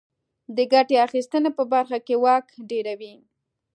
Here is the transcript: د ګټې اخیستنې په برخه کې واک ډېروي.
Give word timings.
د 0.55 0.57
ګټې 0.73 0.95
اخیستنې 1.07 1.49
په 1.57 1.63
برخه 1.73 1.97
کې 2.05 2.15
واک 2.23 2.45
ډېروي. 2.69 3.13